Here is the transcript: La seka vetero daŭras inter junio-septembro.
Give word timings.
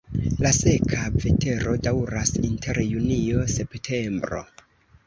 La 0.43 0.51
seka 0.59 1.03
vetero 1.25 1.75
daŭras 1.89 2.35
inter 2.51 2.83
junio-septembro. 2.89 4.47